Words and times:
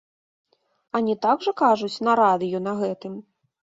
А 0.97 1.01
не 1.09 1.15
так 1.27 1.37
жа 1.47 1.53
кажуць 1.63 2.01
на 2.07 2.17
радыё 2.23 2.57
на 2.69 2.73
гэтым?! 2.81 3.13